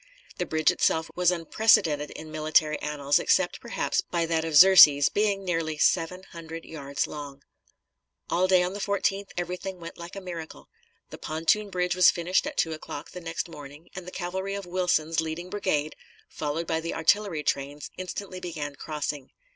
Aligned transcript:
The 0.39 0.47
bridge 0.47 0.71
itself 0.71 1.11
was 1.15 1.29
unprecedented 1.29 2.09
in 2.09 2.31
military 2.31 2.79
annals, 2.81 3.19
except, 3.19 3.61
perhaps, 3.61 4.01
by 4.01 4.25
that 4.25 4.43
of 4.43 4.55
Xerxes, 4.55 5.09
being 5.09 5.43
nearly 5.45 5.77
seven 5.77 6.23
hundred 6.31 6.65
yards 6.65 7.05
long. 7.05 7.43
All 8.27 8.47
day 8.47 8.63
on 8.63 8.73
the 8.73 8.79
14th 8.79 9.27
everything 9.37 9.79
went 9.79 9.99
like 9.99 10.15
a 10.15 10.19
miracle. 10.19 10.69
The 11.11 11.19
pontoon 11.19 11.69
bridge 11.69 11.95
was 11.95 12.09
finished 12.09 12.47
at 12.47 12.57
two 12.57 12.73
o'clock 12.73 13.11
the 13.11 13.21
next 13.21 13.47
morning, 13.47 13.89
and 13.95 14.07
the 14.07 14.11
cavalry 14.11 14.55
of 14.55 14.65
Wilson's 14.65 15.21
leading 15.21 15.51
brigade, 15.51 15.95
followed 16.27 16.65
by 16.65 16.79
the 16.79 16.95
artillery 16.95 17.43
trains, 17.43 17.91
instantly 17.95 18.39
began 18.39 18.75
crossing. 18.75 19.29